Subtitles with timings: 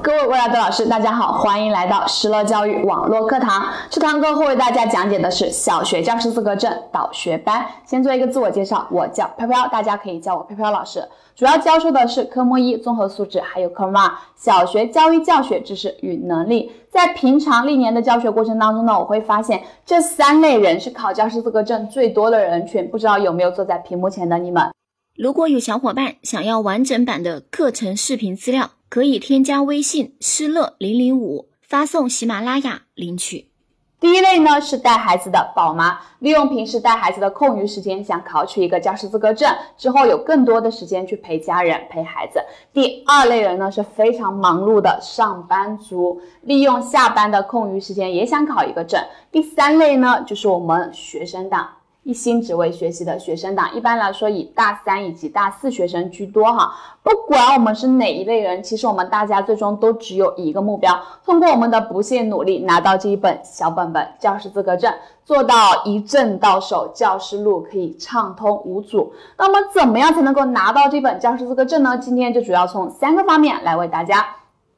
[0.00, 3.66] 各位未来的老师，大家好，欢迎来到石乐教育网络课堂。
[3.90, 7.66] 这堂课会为大家讲解的是小学教师资格证导学班。
[7.84, 11.02] 先做一个自我介绍，我叫飘飘，大家可以叫我飘飘老师。
[11.34, 16.70] 主要教授的是科目一综合素质，还有科目二小学教育教学知识与能力。
[16.90, 22.88] 在平常历年的教学过程当中呢，我会发现这三类人是考教师资格证最多的人群。
[22.88, 24.62] 不知道有没有坐在屏幕前的你们？
[25.18, 28.70] 如果有小伙伴想要完整版的课程视频资料。
[28.90, 33.50] 可以添加微信施乐零零五，发送喜马拉雅领取。
[34.00, 42.42] 第一类呢是带孩子的宝妈，利用平时带孩子的空余时间，想考取一个教师资格证，之后有更多的时间去陪家人、陪孩子。
[42.72, 48.98] 第二类人呢是非常忙碌的上班族，利用下班的空余时间也想考一个证。
[49.30, 51.68] 第三类呢就是我们学生党。
[52.08, 56.74] 一心只为学习的学生党，一般来说以大三以及大四学生居多哈。
[57.02, 64.90] 不管我们是哪一类人，其实我们大家最终都只有一个目标：通过我们的不懈努力，拿到这一本小本本教师资格证，
[65.26, 69.12] 做到一证到手，教师路可以畅通无阻。
[69.36, 71.98] 那么，怎么样才能够拿到这本教师资格证呢？
[71.98, 74.24] 今天就主要从三个方面来为大家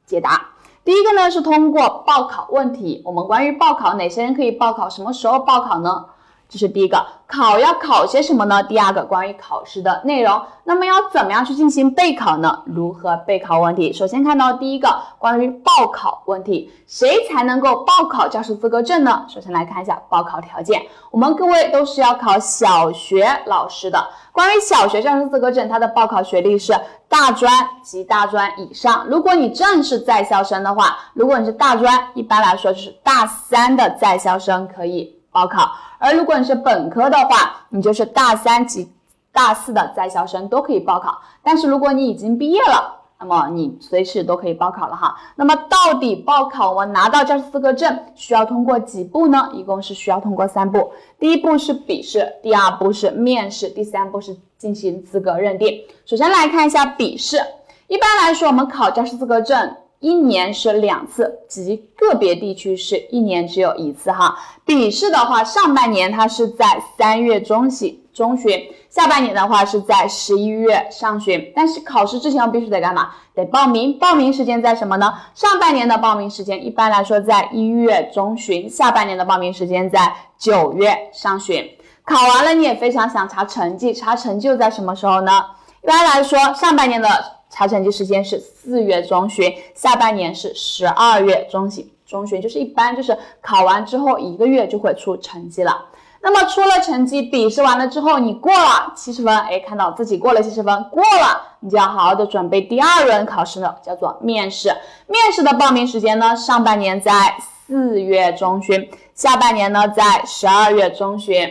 [0.05, 0.47] 解答。
[0.83, 6.07] 第一个呢是通过报考问题，我们关于报考哪些人可以报考，什么时候报考呢？
[6.51, 8.61] 这是第一个，考要考些什么呢？
[8.61, 12.61] 第二个，关于考试的内容，那么要怎么样去进行备考呢？
[12.65, 13.93] 如何备考问题？
[13.93, 19.25] 首先看到第一个，关于报考问题，谁才能够报考教师资格证呢？
[19.29, 24.05] 首先来看一下报考条件，我们各位都是要考小学老师的。
[24.33, 26.73] 关于小学教师资格证，它的报考学历是
[27.07, 27.49] 大专
[27.81, 29.05] 及大专以上。
[29.07, 35.21] 如果你正是在校生的话，如果你是大专，一般来说就是大三的在校生可以。
[35.33, 38.91] 报考，而如果你是本科的话，你就是大三及
[39.31, 41.21] 大四的在校生都可以报考。
[41.43, 45.15] 但是如果你已经毕业了，那么你随时都可以报考了哈。
[45.35, 49.51] 那么到底报考我们拿到教师资格证需要通过几步呢？
[49.53, 50.91] 一共是需要通过三步。
[51.19, 55.83] 第一步是笔试，第二步是面试，第三步是进行资格认定。
[56.07, 57.37] 首先来看一下笔试，
[57.85, 59.75] 一般来说我们考教师资格证。
[60.01, 64.35] 一年是两次，及个别地区是一年只有一次哈。
[64.65, 68.51] 笔试的话，上半年它是在三月中旬，中旬，
[68.89, 71.53] 下半年的话是在十一月上旬。
[71.55, 73.11] 但是考试之前必须得干嘛？
[73.35, 73.95] 得报名。
[73.99, 75.13] 报名时间在什么呢？
[75.35, 81.63] 上半年的报名时间一般来说在一月中旬，下半年的报名时间在九月上旬。
[82.03, 85.45] 考完了你也非常想查成绩，查成绩在什么时候呢？
[85.83, 87.07] 一般来说，上半年的。
[87.51, 91.87] 查成绩时间是四月中旬，下半年是十二月中旬。
[92.07, 95.85] 中旬就是一般就是考完之后一个月就会出成绩了。
[96.23, 104.69] 那么出了成绩，笔试完了之后，你过了七十分，哎，看到自己过了七十分，过了，你就要好好的准备第二轮考试了，叫做面试。
[105.07, 107.35] 面试的报名时间呢，上半年在
[107.65, 111.49] 四月中旬，下半年呢在十二月中旬。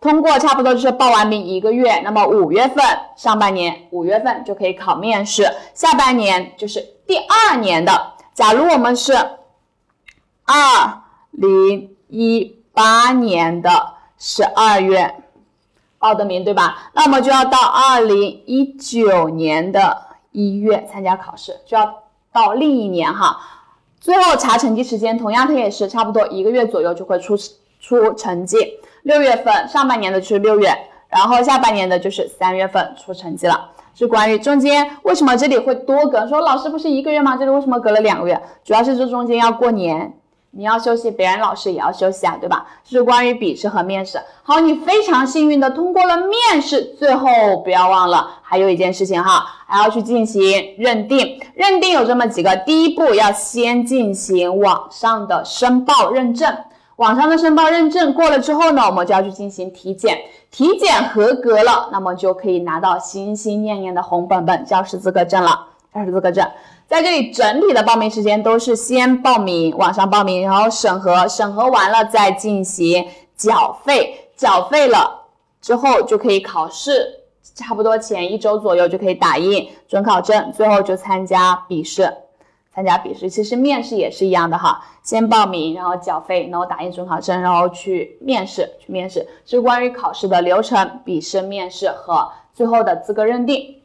[0.00, 2.82] 通过差不多就是报完名一个月，那么五月份
[3.16, 8.12] 上半年五月份就可以考面试，下半年就是第二年的。
[8.32, 9.12] 假如我们是
[10.46, 11.02] 二
[11.32, 13.70] 零一八年的
[14.16, 15.14] 十二月
[15.98, 16.90] 报的名，对吧？
[16.94, 23.38] 那么就要到二零一九年的一月参加考试，就要到另一年哈。
[24.00, 27.36] 最后查成绩时间，同样它也是差不多一个月左右就会出
[27.78, 28.56] 出成绩。
[29.02, 30.72] 六月份上半年的就是六月，
[31.08, 33.70] 然后下半年的就是三月份出成绩了。
[33.92, 36.26] 是关于中间为什么这里会多隔？
[36.26, 37.36] 说老师不是一个月吗？
[37.36, 38.40] 这里为什么隔了两个月？
[38.64, 40.14] 主要是这中间要过年，
[40.52, 42.66] 你要休息，别人老师也要休息啊，对吧？
[42.84, 44.18] 这是关于笔试和面试。
[44.42, 47.28] 好，你非常幸运的通过了面试，最后
[47.62, 51.38] 不要忘了还有一件事情哈，还要去进行认定。
[51.54, 56.56] 认定有这么几个，第一步要先进行网上的申报认证。
[57.00, 60.18] 网上的申报认证过了之后呢，我们就要去进行体检，
[60.50, 65.66] 体检合格了，那么就可以拿到心心念念的红本本教师资格证了。
[65.94, 66.46] 教师资格证
[66.86, 75.22] 在这里整体的报名时间都是先报名，网上报名，然后审核，审核完了再进行缴费，缴费了
[75.62, 76.92] 之后就可以考试，
[77.54, 82.12] 差不多前一周左右就可以打印准考证，最后就参加笔试。
[82.72, 93.76] 参加笔试，其实面试也是一样的哈，先报名，然后缴费，然后打印准考证，然后去面试，去面试，是关于考试的流程，笔试、面试和最后的资格认定。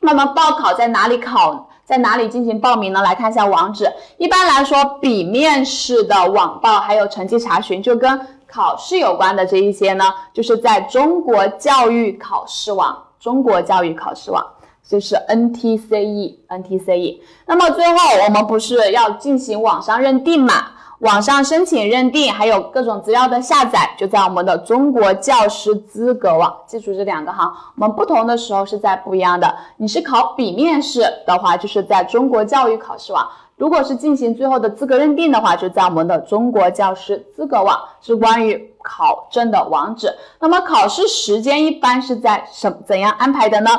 [0.00, 3.02] 那么报考在哪里考，在哪里进行报名呢？
[3.02, 3.90] 来看一下网址。
[4.18, 14.44] 一般来说，笔面试的网报还有成绩查询，就跟考试有关的这一些呢，就是在中国教育考试网，中国教育考试网。
[14.86, 17.20] 就是 NTCE，NTCE。
[17.46, 20.72] 那么最后我们不是要进行网上认定嘛？
[21.00, 26.54] 网上申请认定，还有各种资料的下载，就在我们的中国教师资格网。
[26.66, 29.54] 记住这两个哈，我们不同的时候是在不一样的。
[29.76, 33.22] 你是考笔面试的话，就是在中国教育考试网；
[33.56, 40.10] 如果是进行最后的资格认定的话，就在我们的中国教师资格网，是关于考证的网址。
[40.40, 43.70] 那么考试时间一般是在什怎样安排的呢？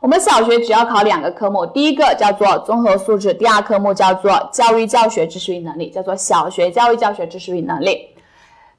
[0.00, 8.08] 我们小学只要考两个科目，第一个叫做综合素质，第二科目叫做教育教学知识与能力，叫做小学教育教学知识与能力。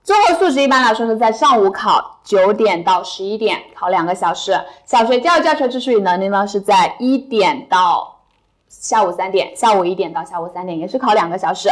[0.03, 8.19] 综合素质一般来说是在上午考九点到十一点，考两个小时；小学教育教学知识与能力呢是在一点到
[8.67, 11.69] 下午三点，下午一点到下午三点也是考两个小时。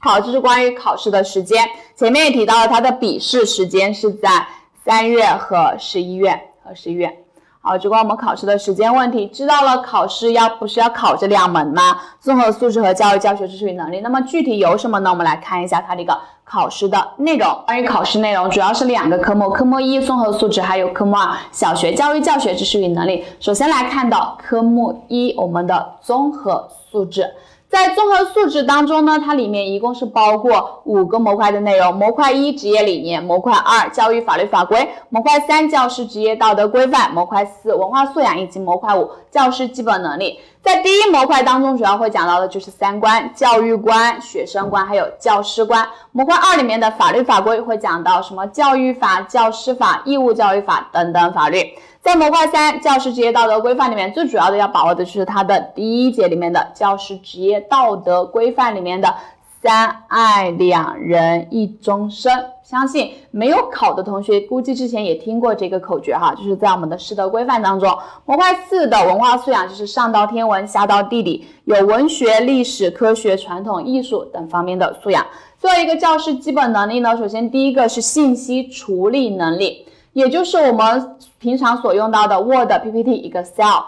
[0.00, 1.64] 好，这是关于考试的时间。
[1.94, 4.48] 前面也提到了，它的笔试时间是在
[4.84, 7.21] 三月和十一月和十一月。
[7.64, 9.80] 好，只关我们考试的时间问题，知道了。
[9.82, 11.96] 考试要不是要考这两门吗？
[12.18, 14.00] 综合素质和教育教学知识与能力。
[14.00, 15.10] 那么具体有什么呢？
[15.10, 17.48] 我们来看一下它这个考试的内容。
[17.64, 23.24] 关于考试内容，主要是两个科目，科目一综合素质，还有科目二小学教育教学知识与能力。
[23.38, 27.32] 首先来看到科目一，我们的综合素质。
[27.72, 40.38] 在综合素质当中呢，它里面一共是包括五个模块的内容：模块一职业理念，模块二教育法律法规，模块三教师职业道德规范，模块四文化素养，以及模块五教师基本能力。
[40.60, 45.88] 在第一模块当中，主要会讲到的就是三观：教育观、学生观，还有教师观。
[46.12, 51.72] 模块二里面的法律法规会讲到什么教育法、教师法、义务教育法等等法律。
[52.02, 59.14] 在模块三教师职业道德规范里面，最主要的要把握的就是它的第一节里面的教师职业道德规范里面的
[59.62, 62.32] 三爱两人一终身。
[62.64, 67.96] 相信没有考的同学，估计之前也听过这个口诀哈，就是在我们的师德规范当中。
[68.26, 75.24] 模块四的文化素养就是上到天文，下到地理，有文学、历史、科学、传统艺术等方面的素养。
[75.56, 79.86] 作为一个教师基本能力呢，首先第一个是信息处理能力。
[80.12, 83.84] 也就是我们平常所用到的 Word、PPT、Excel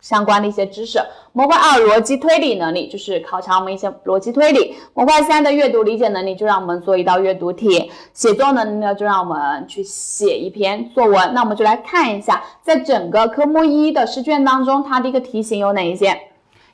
[0.00, 1.00] 相关的一些知识。
[1.32, 4.76] 模块二逻辑推理能力就是考察我们一些逻辑推理。
[4.94, 7.90] 模块三的阅读理解能力就让我们做一道阅读题。
[8.12, 11.32] 写作能力呢就让我们去写一篇作文。
[11.34, 16.27] 那我们就来看一下，在整个科目一的试卷当中，它的一个题型有哪一些？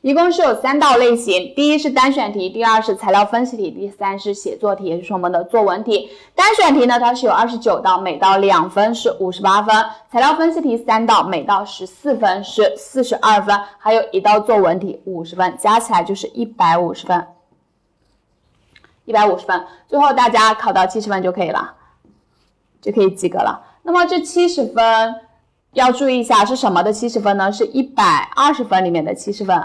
[0.05, 6.11] 一共是有三道类型，第一是单选题，第二是材料分析题，第三是写作题，也就是我们的作文题。
[6.35, 9.75] 单选题呢，它是有二十九道，每道两分是五十八分；
[10.11, 17.27] 材料分析题三道，每道十四分是四十二分；还有一道作文题五十分，加起来就是一百五十分，
[19.07, 19.65] 一百五十分。
[19.89, 21.77] 最后大家考到七十分就可以了，
[22.83, 23.59] 就可以及格了。
[23.83, 25.15] 那么这七十分
[25.73, 27.50] 要注意一下是什么的七十分呢？
[27.50, 29.59] 是一百二十分里面的七十分。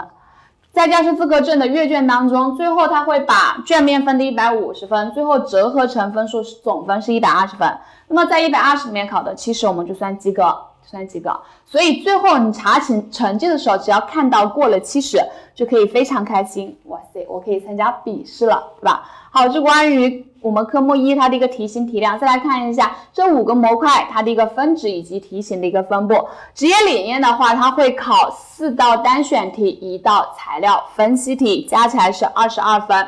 [0.72, 7.68] 在教师资格证的阅卷当中，最后他会把卷面分的一百五十分，最后折合成分数，总分是一百二十分。
[8.08, 11.38] 那么在一百二十里面考的七十，我们就算及格，算及格。
[11.66, 15.18] 所以最后你查成成绩的时候，只要看到过了七十，
[15.54, 16.78] 就可以非常开心。
[16.84, 19.02] 哇塞，我可以参加笔试了，对吧？
[19.30, 20.29] 好，这关于。
[20.42, 26.28] 我们科目一它的一个题型题量，再来看一下这五个模块它的一个分值以及题型的一个分布。
[26.54, 33.06] 职业理念的话，它会考四道单选题，一道材料分析题，加起来是二十二分。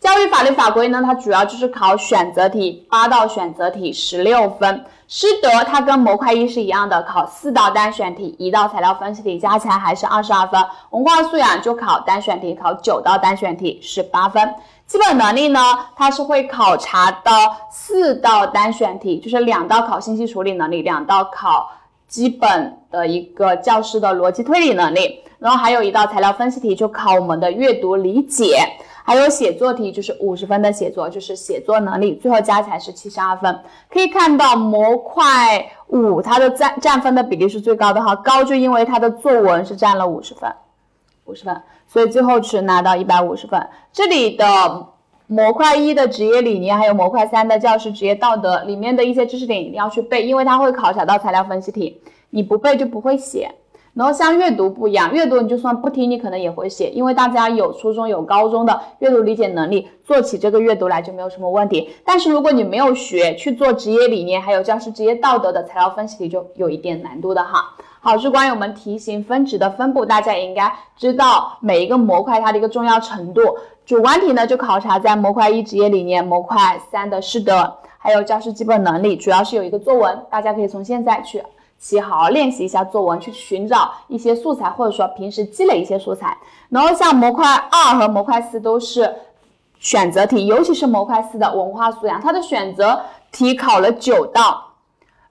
[0.00, 4.84] 教育法律法规呢，它主要就是考选择题，八道选择题十六分。
[5.06, 10.60] 师德它跟模块一是一样的，考四道单选题，一道材料分析题，加起来还是二十二分。
[10.90, 14.52] 文化素养就考单选题，考九道单选题十八分。
[14.92, 15.58] 基本能力呢，
[15.96, 17.32] 它是会考察到
[17.70, 21.70] 四道单选题，就是两道考信息处理能力，两道考
[22.06, 28.58] 基本的一个教师的逻辑推理能力，然后还有一道材料分析题，就考我们的阅读理解，
[29.02, 33.60] 还有写作题，就是五十分的写作，就是写作能力，最后加起来是七十二分。
[33.90, 40.52] 可以看到模块五它的占占分的比例是最高的哈，高就因为它的作文是占了五十分，
[41.24, 41.62] 五十分。
[41.92, 43.60] 所以最后只拿到一百五十分。
[43.92, 44.44] 这里的
[45.26, 53.50] 模块一的职业理念，还有模块三的教师职业道德里面的一些知识点一定要去背，因为它会考察到材料分析题，你不背就不会写。
[53.92, 61.90] 然后像阅读不一样，阅读你就算不听，你可能也会写，因为大家有初中有高中的阅读理解能力，做起这个阅读来就没有什么问题。
[62.02, 67.76] 但是如果你没有学去做职业理念，还有教师职业道德的材料分析题，就有一点难度的哈。
[68.04, 73.40] 好，是关于我们题型分值的分布，大家也应该知道每一个模块它的一个重要程度。
[73.86, 81.40] 主观题呢，就考察在模块一职业理念，模块三的师德，还有教师基本能力，主要是有一个作文，大家可以从现在去
[81.78, 86.36] 起好好练习一下作文，去寻找一些素材，或者说平时积累一些素材。
[86.70, 89.14] 然后像模块二和模块四都是
[89.78, 94.71] 选择题，尤其是模块四的文化素养，它的选择题考了九道。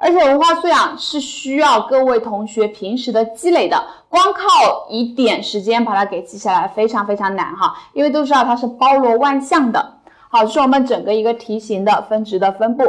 [0.01, 3.79] 而且文化素养是需要各位同学平时的积累的，
[4.09, 9.99] 光靠一点时间把它给记下来非常非常难哈，因为都知道它是包罗万象的。
[10.27, 12.83] 好，这是我们整个一个题型的分值的分布。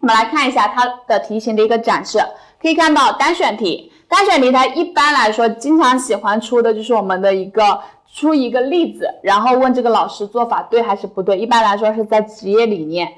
[0.00, 2.18] 我们来看一下它的题型的一个展示，
[2.60, 7.80] 可以看到单选题，单选题它一般来说经常喜欢出的就是我们的一个
[8.12, 11.38] 出一个例子，然后问这个老师做法对还是不对。
[11.38, 13.08] 一般来说是在职业理念。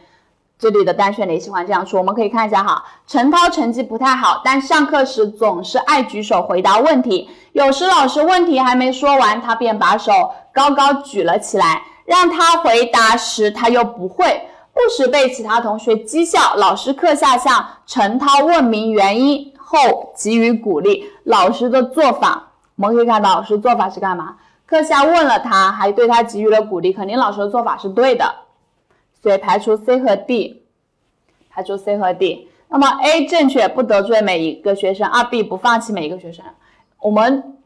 [0.61, 2.85] 这里的单选题喜欢这样说，我们可以看一下哈。
[3.07, 7.31] 陈涛成绩不太好，但上课时总是爱举手回答问题。
[7.53, 10.13] 有时老师问题还没说完，他便把手
[10.53, 16.55] 高高举了起来，让他回答时他又不会，不时被其他同学讥笑。
[16.57, 21.11] 老师课下向陈涛问明原因后给予鼓励。
[21.25, 24.37] 老师的做法，我们可以看到老师做法是干嘛？
[24.67, 28.35] 课下问了他，还对他给予了鼓励，肯定老师的做法是对的。
[29.23, 30.63] 所以排除 C 和 D，
[31.51, 32.49] 排除 C 和 D。
[32.69, 36.45] 那么 A 正确，不得罪每一个学生；二 B 不放弃每一个学生。
[37.01, 37.57] 我们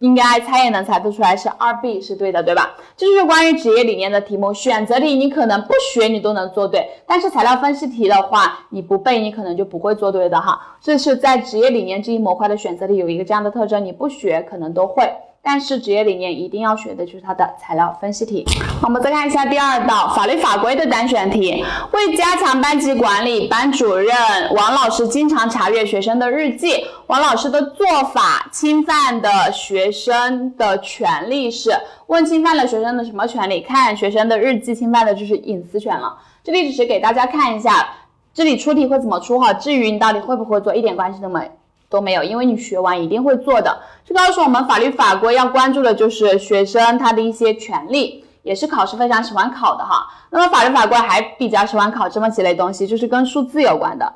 [0.00, 2.74] 应该猜也能猜得出来，是二 B 是对的，对吧？
[2.96, 4.52] 这就是关于职业理念的题目。
[4.52, 10.76] 选择题你可能不学你都能做对，但是材料分析题的话，你不背你可能就不会做对的哈。
[10.80, 15.08] 这是在职业理念这一模块的选择题有一个这样的特征，你不学可能都会。
[15.42, 18.44] 但是职业理念一定要学的就是它的材料分析题。
[18.82, 21.64] 我们再看一下第二道法律法规的单选题。
[21.92, 24.14] 为加强班级管理，班主任
[24.54, 26.84] 王老师经常查阅学生的日记。
[27.06, 31.70] 王老师的做法侵犯的学生的权利是？
[32.06, 33.60] 问侵犯了学生的什么权利？
[33.60, 36.18] 看学生的日记，侵犯的就是隐私权了。
[36.44, 37.88] 这里只是给大家看一下，
[38.34, 39.52] 这里出题会怎么出哈？
[39.54, 41.50] 至于你到底会不会做，一点关系都没。
[41.90, 43.82] 都没有，因为你学完一定会做的。
[44.04, 50.06] 这告诉我们，法律法规要关注的就是学生他的一些权利，也是考试非常喜欢考的哈。
[50.30, 54.14] 那么法律法规还比较喜欢考这么几类东西，就是跟数字有关的，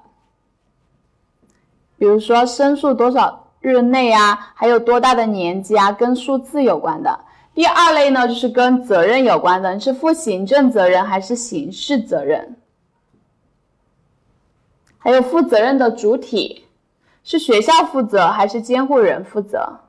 [1.98, 7.18] 比如说申诉多少日内啊，还有多大的年纪啊，跟数字有关的。
[7.54, 12.56] 第二类呢，就是跟责任有关的，你是负行政责任还是刑事责任？
[14.98, 16.63] 还有负责任的主体。
[17.24, 19.80] 是学校负责还是监护人负责？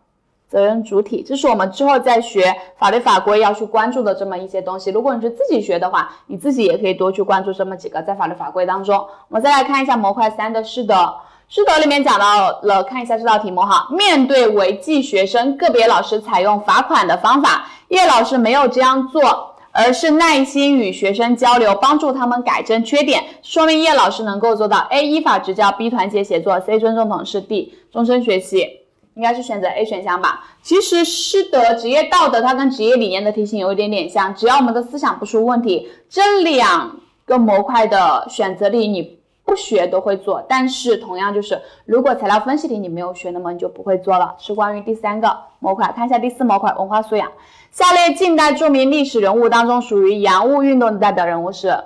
[0.47, 4.91] 责任主体，这是我们之后再学法律法规要去关注的这么一些东西。
[4.91, 8.95] 如果你是自己学的话，你自己也可以多去关注这么几个在法律法规当中。
[9.27, 11.13] 我们再来看一下模块三的师德，
[11.49, 13.87] 师德里面讲到了，看一下这道题目哈。
[13.89, 19.54] 面对违纪学生，个别老师采用罚款的方法，叶老师没有这样做。
[19.75, 25.05] 而是耐心与学生交流，帮助他们改正缺点，说明叶老师能够做到：A.
[25.05, 25.89] 依法执教，B.
[25.89, 26.79] 团结协作，C.
[26.79, 27.77] 尊重同事，D.
[27.91, 28.79] 终身学习。
[29.15, 30.43] 应该是选择 A 选项吧。
[30.61, 40.45] 其实师德、职业道德，它跟职业理念的题型有一点点像，只要我们的思想不出问题，这两个模块的选择题你不学都会做。
[40.49, 44.35] 但是同样就是，如果材料分析题你没有学，那么你就不会做了。
[44.37, 47.31] 是关于第三个模块，看一下第四模块文化素养。
[47.75, 51.77] 下列近代著名历史人物当中，属于洋务运动的代表人物是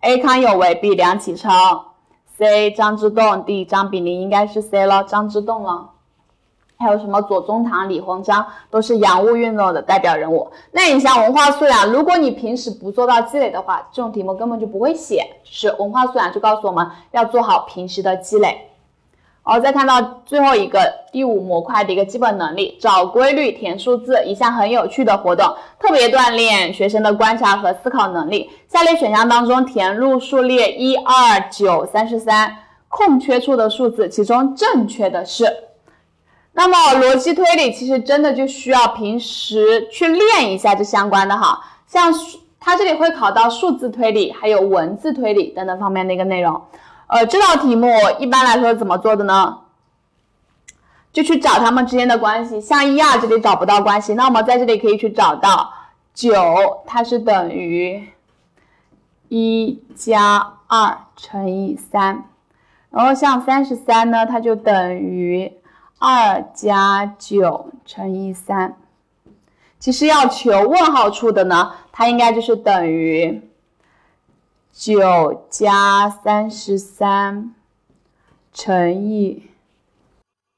[0.00, 0.16] ：A.
[0.16, 0.94] 康有为，B.
[0.94, 1.92] 梁启超
[2.38, 2.70] ，C.
[2.70, 3.66] 张之洞，D.
[3.66, 4.22] 张炳麟。
[4.22, 5.90] 应该是 C 了，张之洞了。
[6.78, 10.50] 还有什么左宗棠、李鸿章，都是洋务运动的代表人物。
[10.72, 15.26] 那你像文化素养，如果你平时不做到积累的话，这种题目根本就不会写。
[15.44, 18.69] 是文化素养就告诉我们要做好平时的积累。
[19.42, 20.80] 好，再看到最后一个
[21.10, 28.50] 第五模块的一个基本能力，找规律、填数字，一项很有趣的活动，特别锻炼学生的观察和思考能力。
[28.68, 32.54] 下列选项当中填入数列一二九三十三
[32.88, 35.44] 空缺处的数字，其中正确的是。
[36.52, 42.12] 那么逻辑推理其实真的就需要平时去练一下这相关的哈，像
[42.60, 46.60] 它这里会考到数字推理，还有文字推理等等方面的一个内容。
[47.10, 47.88] 呃，这道题目
[48.20, 49.58] 一般来说怎么做的呢？
[51.12, 55.72] 就去找它们之间的关系，像一二这里找不到关系，那我们在这里可以去找到
[56.14, 56.32] 九，
[56.86, 58.08] 它是等于
[59.28, 62.26] 一加二乘以三，
[62.90, 65.52] 然后像三十三呢，它就等于
[65.98, 68.76] 二加九乘以三。
[69.80, 73.49] 其实要求问号处的呢，它应该就是等于。
[74.72, 77.54] 九加三十三
[78.52, 79.42] 乘以。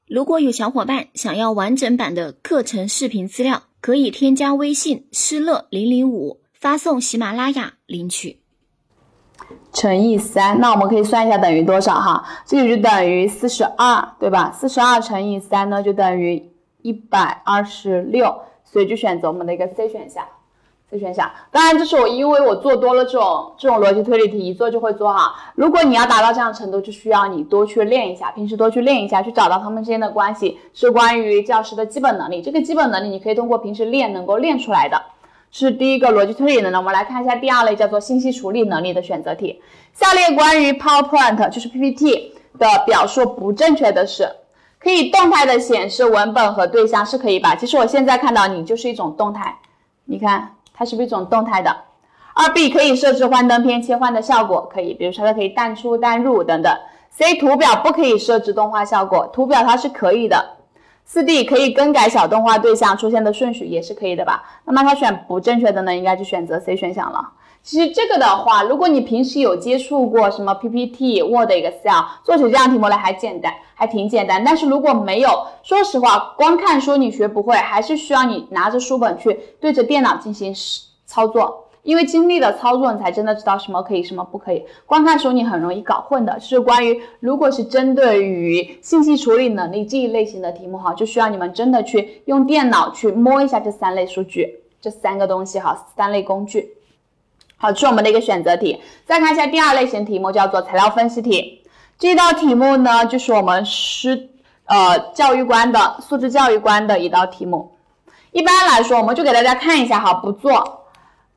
[0.07, 8.39] 如果有小伙伴想要完整版的课程视频资料，可以添加微信“施乐零零五”，发送喜马拉雅领取。
[9.73, 12.23] 乘以三，那我们可以算一下等于多少哈？
[12.45, 14.51] 这个就等于四十二，对吧？
[14.51, 16.51] 四十二乘以三呢，就等于
[16.81, 20.23] 一百二十六，所以就选择我们的一个 C 选项。
[20.93, 25.33] C 选项，当然这是我因为我做多了这种这种逻辑推理题，一做就会做哈。
[25.55, 32.41] 如果你要达到这样程度，就需要你多去练一下，平时多去练一下，去找到他们之间的关系，是关于教师的基本能力。
[32.41, 35.01] 这个基本能力你可以通过平时练能够练出来的。
[35.51, 39.61] 是第一个逻辑推理的呢，我们来看一下第二类叫做信息处理能力的选择题。
[39.93, 44.27] 下列关于 PowerPoint 就是 PPT 的表述不正确的是，
[44.79, 47.55] 可以动态的显示文本和对象是可以吧？
[47.55, 49.55] 其实我现在看到你就是一种动态，
[50.05, 51.73] 你看它是不是一种动态的？
[52.33, 56.77] 二 B 可以设置幻灯片切换的效果，可以，比如说它可以淡出淡入等等。
[57.09, 60.57] C 图表不可以设置动画效果，图表它是可以的。
[61.05, 64.43] 四 D 可以更改小动画对象出现的顺序，也是可以的吧？
[64.65, 67.29] 那么它选不正确的呢，应该就选择 C 选项了。
[67.63, 74.43] 其实这个的话，如果你平时有接触过什么 PPT、Word、Excel，做起这样题目来还简单，还挺简单。
[74.43, 75.29] 但是如果没有，
[75.63, 80.53] 说实话，光看书你学不会，还是需要你拿着书本去对着电脑进行
[81.05, 81.61] 操作。
[81.83, 84.65] 因为经历了操作，你才真的知道什么可以，什么不可以。
[84.85, 86.37] 光看书你很容易搞混的。
[86.41, 96.73] 是关于，如果是针对于信息处理能力这一类型的题目哈，就需要你们真的去用电脑去摸一下这三类数据，这三个东西哈，三类工具。
[97.63, 98.81] 好，这是我们的一个选择题。
[99.05, 101.63] 再看一下第二类型题目，叫做材料分析题。
[101.97, 104.31] 这道题目呢，就是我们师
[104.65, 107.71] 呃教育观的素质教育观的一道题目。
[108.33, 110.87] 一般来说，我们就给大家看一下哈，不做。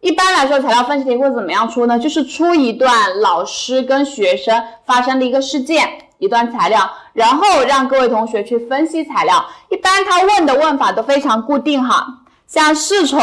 [0.00, 1.97] 一般来说，材料分析题会怎么样出呢？
[1.97, 9.47] 就是出一段老师跟学生发生的一个事件，一段材料，然后让各位同学去分析材料。
[9.68, 12.04] 一般他问的问法都非常固定哈。
[12.46, 13.20] 像是从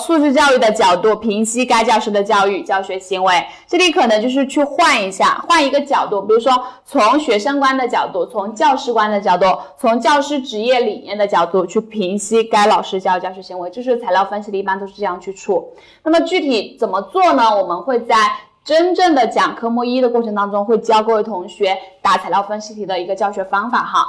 [0.00, 6.52] 素质教育的角度评析该教师的教育教学行为，这里可能就是去换一下，换一个角度，比如说
[6.84, 9.46] 从学生观的角度，从教师观的角度，
[9.78, 15.72] 从教师职业理念的角度去评析该老师教育教学行为，就是材料分析的，一般都是这样去出。
[16.02, 17.56] 那么具体怎么做呢？
[17.56, 18.16] 我们会在
[18.64, 24.04] 真正的讲科目一的过程当中，会教各位同学答材料分析题的一个教学方法哈，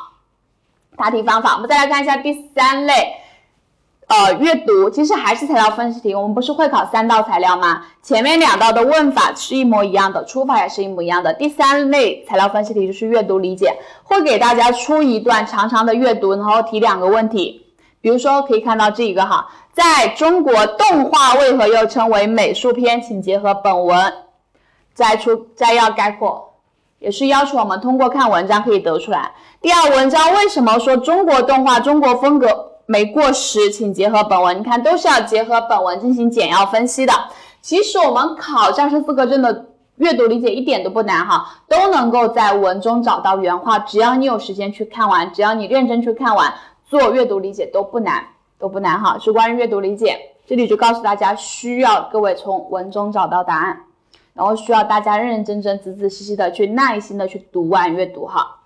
[0.97, 1.53] 答题方法。
[1.53, 3.13] 我们再来看一下第三类。
[4.07, 7.81] 呃，阅读其实还是材料分析题，我们不是会考三道材料吗？
[8.03, 11.33] 前面两道的问法是一模一样的，出法也是一模一样的。
[11.33, 17.65] 第三类材料分析题就是阅读理解，会给大家出一段长长的阅读，然后提两个问题，
[17.99, 23.01] 比如说可以看到这一个哈，在中国动画为何又称为美术片？
[23.01, 24.13] 请结合本文
[24.93, 26.53] 摘出摘要概括，
[26.99, 29.31] 也是要求我们通过看文章可以得出来。
[29.61, 32.73] 第二，文章为什么说中国动画中国风格？
[32.87, 34.59] 没过时，请结合本文。
[34.59, 37.13] 你看，都是要结合本文进行简要分析的。
[37.61, 43.79] 其实我们考教师资格证的阅读理解一点都不难哈，都能够在文中找到原话。
[43.79, 46.53] 只要你有时间去看完，只要你认真去看完，
[46.85, 48.23] 做阅读理解都不难，
[48.59, 49.17] 都不难哈。
[49.17, 53.81] 是关于阅读理解，这里就告诉大家，需要各位从文中找到答案，
[54.35, 58.57] 然后需要大家认认真真、仔仔细细的去耐心的去读完阅读哈。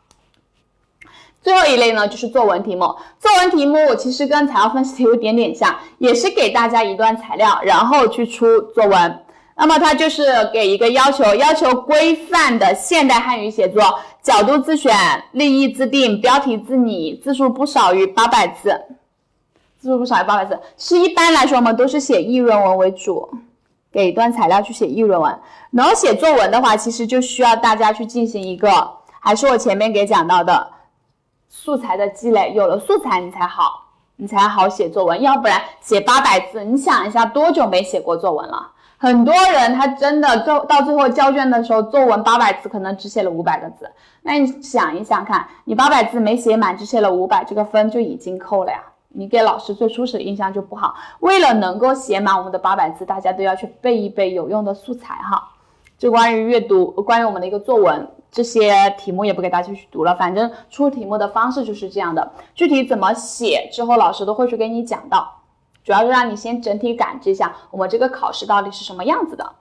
[1.41, 2.81] 最后一类呢，就是作文题目。
[3.19, 9.23] 作文题目其实跟材料分析题有点点像，也是给大家一段材料，然后去出作文。
[9.55, 10.23] 那么它就是
[10.53, 13.81] 给一个要求，要求规范的现代汉语写作，
[14.21, 14.95] 角度自选，
[15.31, 18.69] 立意自定，标题自拟，字数不少于八百字。
[19.79, 23.29] 字数不少于八百字，是一般来说我们都是写议论文为主，
[23.91, 25.39] 给一段材料去写议论文。
[25.71, 28.69] 然后写作文的话，其实就需要大家去进行一个，
[29.19, 30.67] 还是我前面给讲到的。
[31.49, 38.71] 素材的积累，有了素材你才好，你才好写作文，要不然写八百字，你想一下多久没写过作文了？
[38.97, 43.89] 很多人他真的到到最后交卷的时候，作文八百字可能只写了五百个字，
[44.21, 50.95] 那你想一想看，你八百字没写满，只写了五百，这个分就已经扣了呀，你给老师最初始的印象就不好。
[51.21, 55.47] 为了能够写满我们的八百字，大家都要去背一背有用的素材哈。
[55.99, 58.09] 就关于阅读，关于我们的一个作文。
[58.31, 62.31] 这些题目也不给大家去读了，反正出题目的方式就是这样的。
[62.53, 65.41] 具体怎么写，之后老师都会去给你讲到。
[65.83, 69.53] 主要是让你先整体感知一下我们这个考试到底是什么样子的。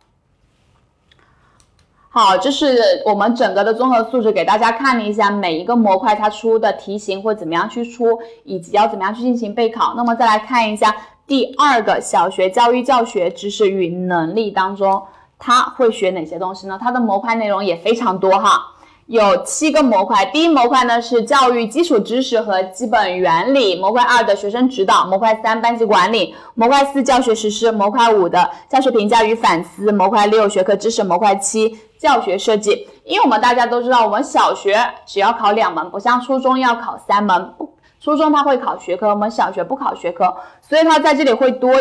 [2.10, 9.94] 好，这是我们整个的综合素质，给大家看了一下每一个模块它出的题型会怎么样去出，以及要怎么样去进行备考。
[9.96, 10.94] 那么再来看一下
[11.26, 15.02] 第二个小学教育教学知识与能力当中。
[15.38, 16.78] 他会学哪些东西呢？
[16.80, 18.60] 它的模块内容也非常多哈，
[19.06, 20.24] 有七个模块。
[20.26, 32.88] 第一模块呢是教育基础知识和基本原理，模块二的学生指导，模块三班级管理，模块四教学实施，模块五的教学评价与反思，模块六学科知识，模块七教学设计。
[33.04, 37.54] 因为我们大家都知道，我们小学只要考两门，不像初中要考三门。
[38.00, 41.72] 初中它会考学科，我们小学不考学科，所以它在这里会多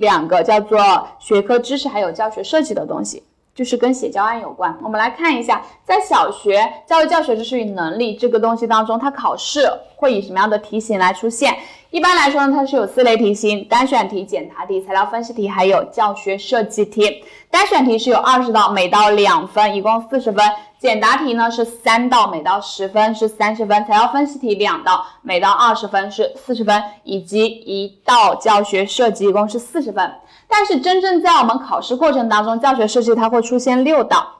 [0.00, 0.78] 两个叫做
[1.18, 3.22] 学科知识还有教学设计的东西。
[3.52, 4.74] 就是跟写教案有关。
[4.80, 11.54] 我们来看一下，在小学教育教学知识与能力这个东西当中，它考试会以什么样的题型来出现？
[11.90, 17.22] 一般来说呢，它是有四类题型：单选题、简答题、材料分析题，还有教学设计题。
[17.50, 20.42] 单选题是有二十道，每道两分，一共四十分；
[20.80, 30.10] 简答题呢是三道，每道十分，是三十分；材料分析题两道，每道二十分，是四十分，以及一道教学设计，一共是四十分。
[30.48, 34.36] 但是真正在我们考试过程当中，教学设计它会出现六道，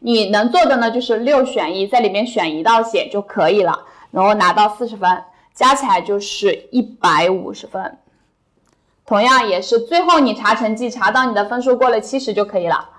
[0.00, 7.96] 你能做的呢就是六选一，在里面选一道写就可以了，然后拿到四十分，加起来就是一百五十分。
[9.06, 12.90] 同样也是最后你查成绩，查到你的分数过了七十就可以了，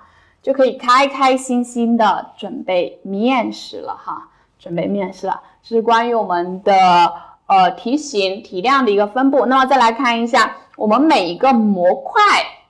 [0.42, 5.40] 就可以开开心心的准备面试了哈，准备面试了。
[5.62, 7.12] 这是关于我们的
[7.46, 9.46] 呃题型题量的一个分布。
[9.46, 10.56] 那么再来看一下。
[10.76, 12.22] 我们每一个模块，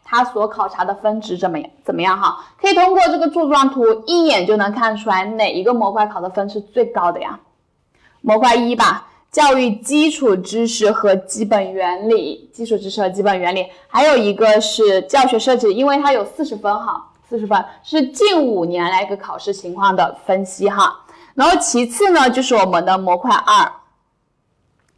[0.02, 1.70] 它所考察的分值怎么样？
[1.84, 2.44] 怎么样哈？
[2.60, 7.38] 可以通过这个柱状图一眼就能看出来哪一个模块考的分是最高的呀？
[8.20, 21.04] 模块一吧，教育基础知识和基本原理，基础知识和基本原理，还有一个是教学设计，因为它有四十分哈，四十分是近五年来一个考试情况的分析哈。
[21.34, 23.70] 然后其次呢，就是我们的模块二，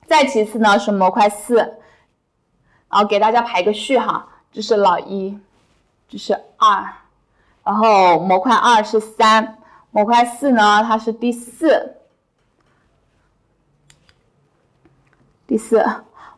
[0.06, 1.56] 再其次呢是模块四。
[2.88, 5.38] 然后给大家排个序哈，这是老一，
[6.08, 6.94] 这是二，
[7.64, 9.58] 然后模块二是三，
[9.90, 11.96] 模块四呢它是第四，
[15.46, 15.84] 第四，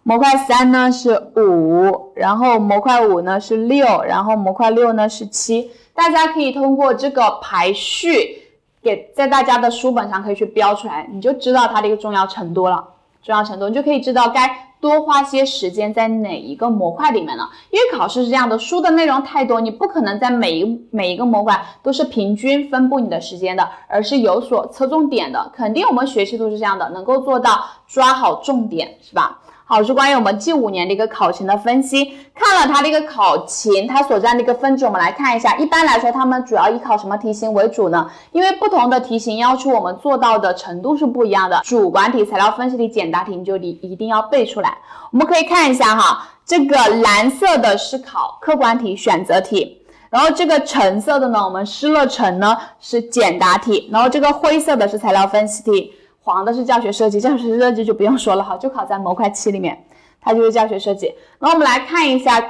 [0.02, 5.70] 模块三呢是五，然后模块五呢是六，然后模块六呢是七。
[5.94, 8.42] 大家可以通过这个排序，
[8.82, 12.84] 给在大家的书本上可以去标出来，你就知道它的一个重要程度了，
[13.22, 14.70] 重要程度你就可以知道该。
[14.80, 17.48] 多花些时间在哪一个模块里面了？
[17.70, 25.50] 因为考试是这样的，书的内容太多，你不可能在每一每一个模块都是平均分布你的时间的，而是有所侧重点的。
[25.54, 29.40] 肯定我们学习都是这样的，能够做到抓好重点，是吧？
[29.66, 32.18] 好，是关于我们近五年的一个考勤的分析。
[32.34, 35.56] 看了它的一个考勤，它所占的一个分值，我们来看一下。
[35.56, 38.10] 一般来说，他们主要以考什么题型为主呢？
[38.32, 41.62] 因为不同的题型要求我们做到的程度是不一样的。
[41.64, 44.76] 主观题、材料分析题、简答题，你就一一定要背出来。
[45.10, 49.78] 我们可以看一下哈，这个蓝色的是考客观题、选择题，
[50.10, 55.94] 然后这个橙色的呢，我们施了橙呢是简答题，然后这个灰色的是材料分析题。
[56.24, 59.84] 黄的是教学设计，教学设计就不用说了哈，就考在模块七里面，
[60.20, 61.14] 它就是教学设计。
[61.38, 62.42] 那我们来看一下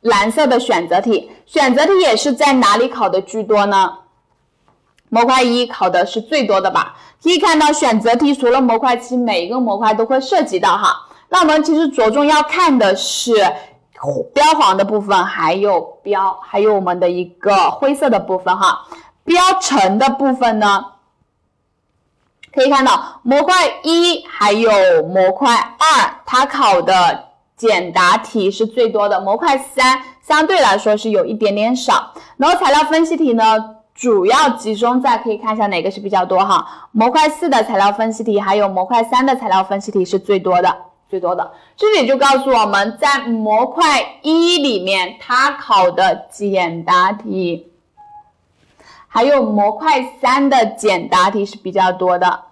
[0.00, 3.98] 蓝色的选择题，选择题也是在哪里考的居多呢？
[5.08, 6.96] 模块一考的是最多的吧？
[7.22, 11.06] 可以看到选择题除了模块七，每一个模块都会涉及到哈。
[11.28, 13.32] 那我们其实着重要看的是
[14.34, 18.86] 标黄的部分，还有标，还有我们的一个灰色的部分哈。
[19.22, 20.84] 标橙的部分呢？
[22.52, 24.70] 可以看到模块一还有
[25.04, 29.20] 模块二，它考的简答题是最多的。
[29.20, 32.12] 模块三相对来说是有一点点少。
[32.36, 33.44] 然后材料分析题呢，
[33.94, 36.88] 主要集中在可以看一下哪个是比较多哈。
[36.92, 40.76] 模块四的材料分析题，还有模块三的材料分析题是最多的，
[41.08, 41.52] 最多的。
[41.76, 47.69] 这里就告诉我们在模块一里面，它考的简答题。
[49.12, 52.42] 还有模块三的简答题是比较多的，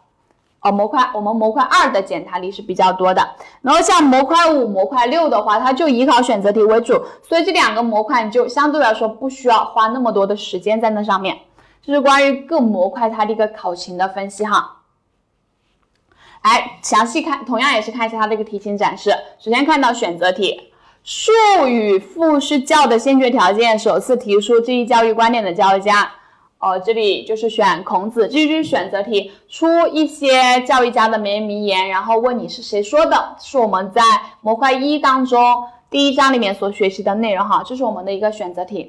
[0.60, 3.36] 哦，模块我们模块二的简答题是比较多的。
[3.62, 11.38] 然后像模块五、模块六的话，它就以考选择题为主，所以这两个模块你就相对来说不需要花那么多的时间在那上面。
[11.80, 14.78] 这是关于各模块它的一个考勤的分析哈。
[16.42, 19.14] 来详细看，同样也是看一下它的一个题型展示。
[19.38, 20.72] 首先看到选择题，
[21.04, 21.30] 数
[21.68, 26.10] 与复是教的先决条件，首次提出这一教育观点的教育家。
[26.58, 34.02] 哦，这里就是选孔子，这就是选择题，出一些教育家的名人名言，然后问你是谁说的，是我们在
[34.40, 35.40] 模块一当中
[35.88, 38.88] 第一章里面所学习的内容哈，这是我们的一个选择题。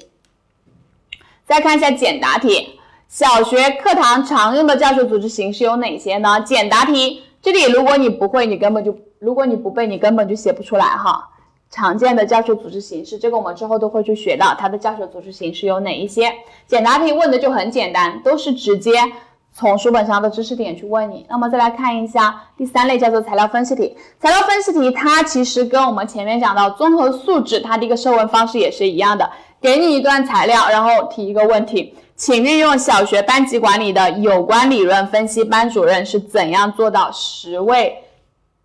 [1.45, 6.41] 再看一下简答题，小学课堂常用的教学组织形式有哪些呢？
[6.41, 11.29] 简答题这里如果你不会，你根本就如果你不背，你根本就写不出来哈。
[11.71, 16.34] 常见的教学组织形式，这个我们之后都会去学到，它的教学组织形式有哪一些？
[16.65, 18.91] 简答题问的就很简单，都是直接
[19.53, 21.25] 从书本上的知识点去问你。
[21.29, 23.95] 那么再来看一下第三类，叫做材料分析题。
[24.19, 29.29] 材料分析题它其实跟我们前面讲到综合素质，它的一个设问方式也是一样的，
[29.62, 38.05] 给你一段材料，然后提一个问题，请运用小学班级管理的有关理论分析班主任是怎样做到十位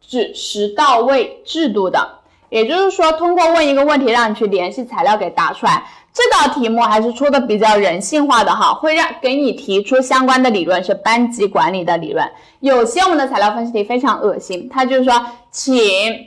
[0.00, 2.23] 制、十到位制度的。
[2.48, 5.82] 也就是说，通过问一个问题，让你去联系材料给答出来。
[6.12, 12.24] 这道题目还是出的比较人性化的哈，会让给你提出相关的理论，是班级管理的理论。
[12.60, 15.12] 有些我们的材料分析题非常恶心，它就是说，
[15.50, 15.74] 请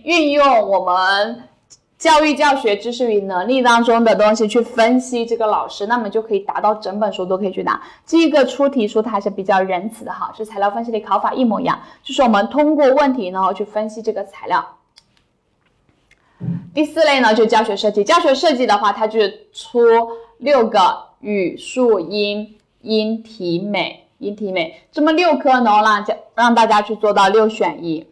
[0.04, 1.44] 运用我们
[1.98, 7.82] 教育教学知识与能力当中的东西去分析这个老师，那么就可以达到整本书都可以去答。
[8.06, 14.66] 这个出题出它还是比较仁慈的哈，是材料分析题考法一模一样，就是我们通过问题然后去分析这个材料。
[16.74, 18.04] 第四类呢，就教学设计。
[18.04, 19.20] 教学设计的话，它就
[19.52, 19.80] 出
[20.38, 28.08] 六个语数英音体美音体美这么六科呢，让教让大家去做到六选一，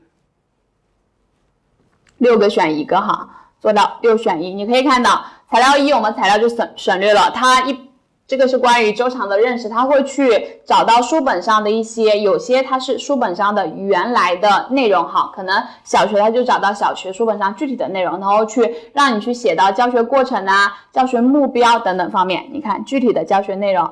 [2.18, 4.54] 六个选一个哈，做到六选一。
[4.54, 7.80] 你可以看到材料一，我们材料就省省略了，它一。
[8.28, 22.50] 这个是关于周长的认识，他会去找到书本上的一些，有些它是书本上的原来的内容哈，可能小学他就找到小学书本上具体的内容，然后去让你去写到教学过程啊、教学目标等等方面。
[22.52, 23.88] 你看具体的教学内容，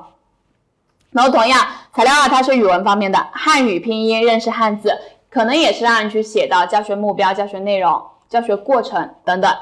[1.12, 1.60] 然后同样
[1.92, 4.98] 材料二它是语文方面的，汉语拼音认识汉字，
[5.30, 9.54] 可能也是让你去写到教学目标、教学内容、教学过程等等。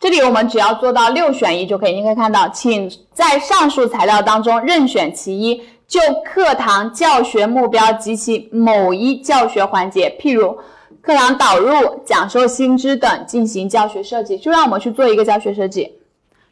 [0.00, 1.94] 这里我们只要做到六选一就可以。
[1.94, 10.58] 你可以看到，请在上述材料当中任选其一，就课堂教学目标及其某一教学环节，譬如
[11.00, 15.90] 课堂导入、讲授新知等进行教学设计，就让我们去做一个教学设计。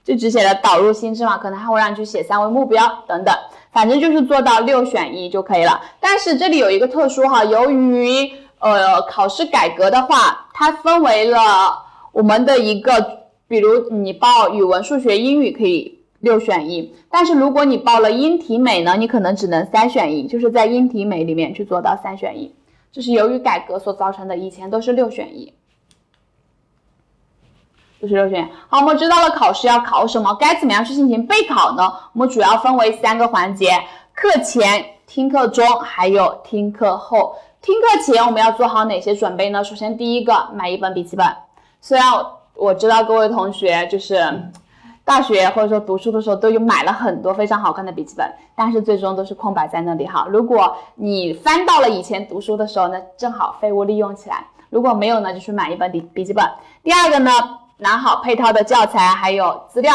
[0.02, 3.34] 就只写了导入新知嘛，可能还会让你去写三维目标等等，
[3.70, 5.78] 反正就是做到六选一就可以了。
[6.00, 11.38] 但是这里有一个特殊哈，由于呃考试改革的话，它分为了
[12.12, 13.21] 我们的一个。
[13.52, 22.50] 比如你报语文、数学、英语可以六选一，但是如果你报了英体美呢，你可能只能三选一，就是在英体美里面去做到三选一，
[22.90, 25.52] 这是由于改革所造成的，以前都是六选一，
[28.00, 28.48] 都是六选一。
[28.70, 31.92] 好，我们知道了考试要考什么，该怎么样去进行备考呢？
[32.14, 33.68] 我们主要分为三个环节：
[34.14, 37.34] 课前、听课中，还有听课后。
[37.60, 39.62] 听课前我们要做好哪些准备呢？
[39.62, 41.26] 首先第一个，买一本笔记本，
[41.82, 42.06] 虽然。
[42.54, 44.16] 我知道各位同学就是
[45.04, 50.26] 大学或者说读书的时候都有买了很多非常好看的笔记本，但是最终都是空白在那里哈。
[50.30, 54.36] 如果你翻到了以前读书的时候呢，正好废物利用起来；
[54.70, 56.44] 如果没有呢，就去买一本笔笔记本。
[56.84, 57.30] 第二个呢，
[57.78, 59.92] 拿好配套的教材还有资料。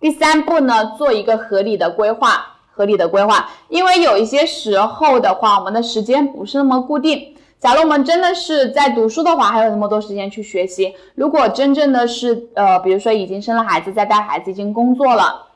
[0.00, 7.33] 第三步呢，做一个合理的规划，合理的规划，因为有一些时候的话，我们的时间不是那么固定。
[7.64, 10.94] 假如我们真的是在读书的话，还有那么多时间去学习。
[11.14, 15.46] 如果真正的是呃，比如说已经生了孩子，在带孩子，已经工作了，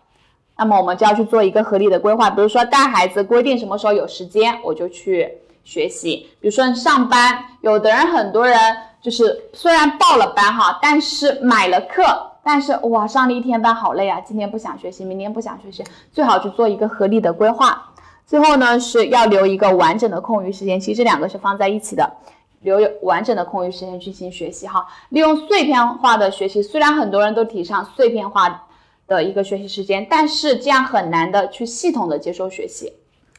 [0.56, 2.30] 那么我们就要去做一个合理的规划。
[2.30, 5.30] 比如说带孩子，规定什么时候有时间，我就去
[5.64, 6.26] 学习。
[6.40, 8.58] 比如说上班，有的人很多人
[9.02, 12.04] 就是虽然报了班哈，但是买了课，
[12.42, 17.87] 但是哇，上了一天班好累啊，今天不想学习，明天不想学习，最好去做一个合理的规划。
[18.28, 22.12] 最后呢，是要留一个完整的空余时间，其实这两个是放在一起的，
[22.60, 24.86] 留有完整的空余时间进行学习哈。
[25.08, 28.66] 利用碎片化的学习，虽然很多人都提倡碎片化
[29.06, 32.92] 的一个学习时间，但是这样很难的去系统的接受学习，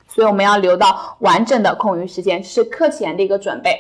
[0.07, 3.77] 所以我们要留到完整的空余时间，是课前的一个准备。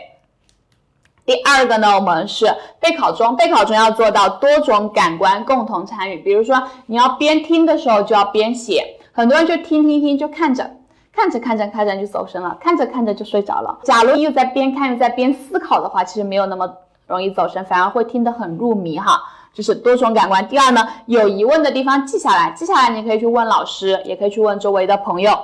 [1.25, 2.45] 第二个呢，我们是
[2.79, 10.75] 备考中，备考中要做到多种感官共同参与，比如说你要边听的时候就要边写，很多人就听听听就看着。
[11.19, 13.77] 看着看着看着就走神了，看着看着就睡着了。
[13.83, 16.73] 假如又在边看又在边思考的话，其实没有那么
[17.07, 19.21] 容易走神，反而会听得很入迷哈。
[19.53, 20.47] 就是多种感官。
[20.47, 25.37] 第二呢，有疑问的地方记下来，记下来你可以去问老师，也可以去问周围的朋友。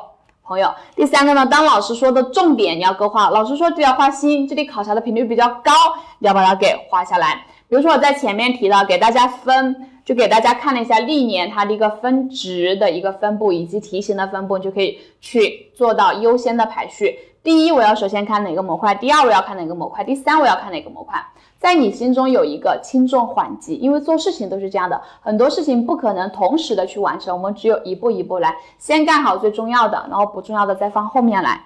[0.45, 0.73] 朋友。
[0.95, 5.73] 第三个呢，当老师说的重点你要勾画，老师说这要画心，这里考察的频率比较高，
[6.19, 7.45] 要把它给画下来。
[7.67, 9.89] 比如说我在前面提到，给大家分。
[10.05, 17.17] 就给大家看了一下历年它的一个分值的一个分布，以及题型的分布，就可以去做到优先的排序。
[17.41, 21.19] 第一，我要首先看哪个模块；第二，我要看哪个模块；第三，我要看哪个模块。
[21.57, 31.63] 在你心中有一个轻重缓急，因为做事情都是这样的，很多事情不可能同时的去完成，我们只有一步一步来，先干好最重要的，然后不重要的再放后面来。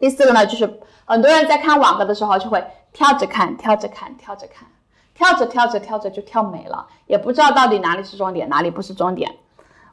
[0.00, 4.66] 第四个呢，就是很多人在看网课的时候就会跳着看，跳着看，跳着看。
[5.20, 9.30] 跳着跳着跳着就跳没了，也不知道到底哪里是终点，哪里不是终点。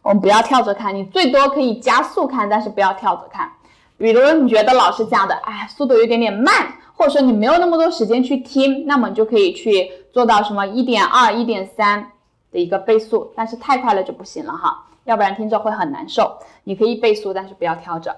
[0.02, 3.52] 我们不要跳着看，你最多可以加速看，但是不要跳着看。
[3.98, 12.10] 比如你觉得老师讲的，哎，速度有点点慢，或者说你没有那么多时间去听，那么你就可以去做到什么一点二、一点三
[12.54, 16.38] 的一个倍速，但是太快了就不行了哈，要不然听着会很难受。
[16.64, 18.16] 你可以倍速，但是不要跳着。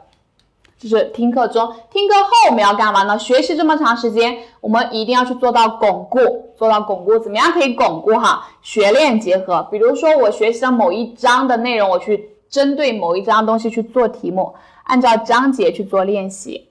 [0.77, 3.17] 就是听课中，听课后我们要干嘛呢？
[3.17, 6.19] 学习这么长时间，我们一定要去做到巩固，
[6.59, 7.17] 做到巩固。
[7.17, 8.45] 怎么样可以巩固哈？
[8.61, 9.65] 学练结合。
[9.71, 16.65] 比如说我学习了某一章的内容，我去针对某一章东西去做题目，按照章节去做练习。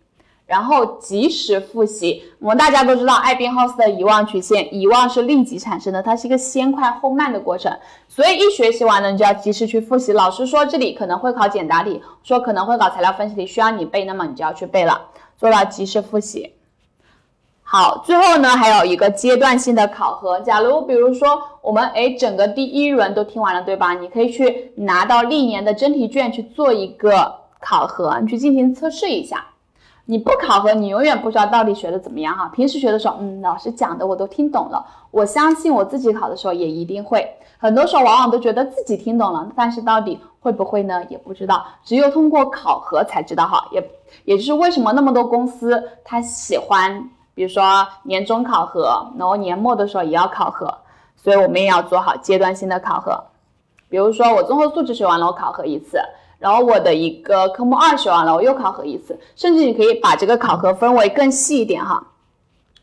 [0.44, 7.70] 然后及时复习，我们大家都知道艾宾浩斯的遗忘曲线，遗忘是立即产生的，它是一个先快后慢的过程，
[8.08, 10.14] 所以一学习完了，你就要及时去复习。
[10.14, 14.98] 老师说这里可能会考简答题，说可能会考材料分析题，需要你背，那么你就要去背了，
[15.36, 16.54] 做到及时复习。
[17.70, 23.92] 好，最后呢还有一个阶段性的考核，假如比如说我们哎整个第一轮都听完了，对吧？
[23.92, 29.44] 你可以去拿到历年的真题卷去做一个考核，你去进行测试一下。
[30.06, 32.50] 你不考核，你永远不知道到底学的怎么样哈。
[32.54, 37.30] 平时学的时候，嗯，老师讲的我都听懂了，我相信我自己考的时候也一定会。
[37.58, 41.04] 很多时候往往都觉得自己听懂了，但是到底会不会呢？
[41.10, 43.68] 也不知道，只有通过考核才知道哈。
[43.72, 43.90] 也
[44.24, 50.66] 也就是为什么那么多公司他喜欢，比如说年终考核，然后年末的时候也要考核，
[51.16, 53.16] 所以我们也要做好阶段性的考核。
[53.88, 56.00] 比如说我综合素质学完了，我考核一次。
[56.40, 62.02] 然后我的一个科目二学完了，我又考核一次，甚至你可以把这个考核分为更细一点哈。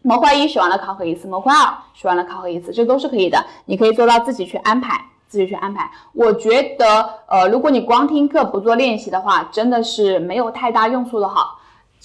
[0.02, 3.44] 模块一学完了考核一次，模块二学完了考核一次，这都是可以的。
[3.66, 5.92] 你可以做到自己去安排，自己去安排。
[6.14, 11.56] 我觉得，呃，如果你光听课不做练习的话，真的是没有太大用处的哈。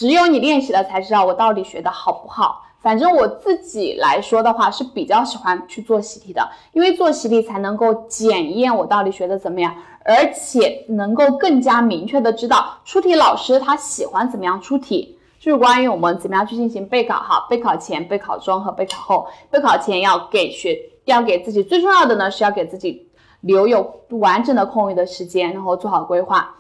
[0.00, 2.64] 只有你练习了才知道我到底学的好不好。
[2.80, 9.76] 反正我自己来说的话，是比较喜欢去做习题的，因为做习题才能够检验我到底学的怎么样。
[10.02, 19.26] 而且能够更加明确的知道出题老师他喜欢怎么样出题，就是关于我们怎么样去进行备考哈，备考前、备考中和备考后。
[19.50, 23.06] 备考前要给学，要给自己最重要的呢是要给自己
[23.42, 26.56] 留有完整的空余的时间，然后做好规划。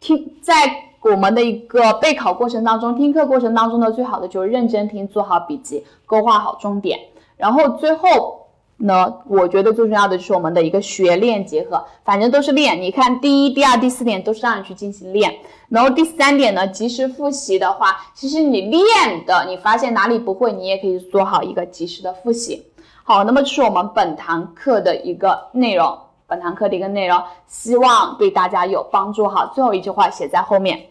[0.00, 6.98] 听在我们的一个备考过程当中，听课过程当中呢，最好的就是认真听，做好笔记，勾画好重点，
[7.36, 8.36] 然后最后。
[8.80, 12.80] 呢我觉得最重要的就是我们的一个学练结合，反正都是练。
[12.80, 15.34] 你看第一、第二、第四点都是让你去进行练，
[15.68, 18.84] 然后第三点呢，及时复习的话，其实你练
[19.26, 22.66] 的，你发现哪里不会，你也可以做好一个及时的复习。
[23.02, 29.26] 好，那么这是我们本堂课的一个内容，本堂课的一个内容，希望对大家有帮助。
[29.26, 30.90] 哈，最后一句话写在后面。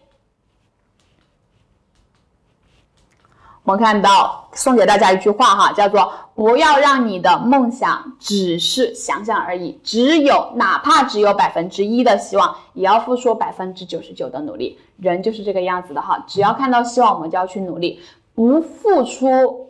[3.62, 14.78] 我们看到送给大家一句话哈，叫做不要让你的梦想只是想想而已，只有哪怕只有百分之一的希望，也要付出百分之九十九的努力。
[14.96, 18.00] 人就是这个样子的哈，只要看到希望，我们就要去努力。
[18.34, 19.67] 不付出，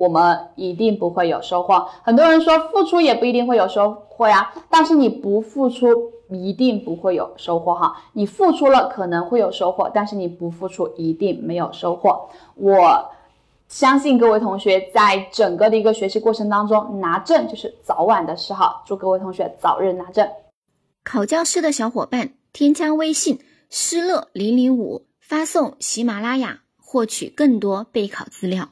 [0.00, 1.86] 我们一定不会有收获。
[2.02, 5.86] 很多人说付出也不一定会有收获呀，但是你不付出
[6.30, 7.94] 一定不会有收获哈。
[8.14, 12.30] 你付出了可能会有收获，但是你不付出一定没有收获。
[12.54, 13.10] 我。
[13.68, 20.28] 相信各位同学在整个的一个学习过程当中拿证就是早晚的事哈，祝各位同学早日拿证。
[21.04, 28.70] 考教师的小伙伴添加微信师乐零零五，发送喜马拉雅获取更多备考资料。